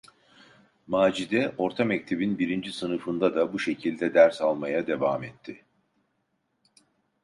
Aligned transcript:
Macide 0.87 1.55
orta 1.57 1.85
mektebin 1.85 2.39
birinci 2.39 2.71
sınıfında 2.73 3.35
da 3.35 3.53
bu 3.53 3.59
şekilde 3.59 4.13
ders 4.13 4.41
almaya 4.41 4.87
devam 4.87 5.23
etti. 5.23 5.65